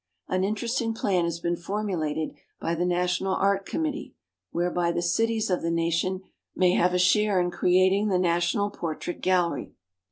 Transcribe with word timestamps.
An 0.27 0.43
interesting 0.43 0.95
plan 0.95 1.25
has 1.25 1.39
been 1.39 1.55
formu 1.55 1.95
lated 1.95 2.33
by 2.59 2.73
the 2.73 2.87
National 2.87 3.35
Art 3.35 3.67
Committee 3.67 4.15
whereby 4.49 4.91
the 4.91 5.03
cities 5.03 5.51
of 5.51 5.61
the 5.61 5.69
nation 5.69 6.21
may 6.55 6.71
have 6.71 6.95
a 6.95 6.97
share 6.97 7.39
in 7.39 7.51
creating 7.51 8.07
the 8.07 8.17
National 8.17 8.71
Portrait 8.71 9.21
Gallery. 9.21 9.75